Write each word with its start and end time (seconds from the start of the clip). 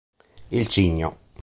Il 0.49 0.65
cigno 0.67 1.19